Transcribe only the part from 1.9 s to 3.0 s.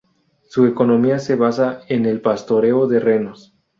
el pastoreo de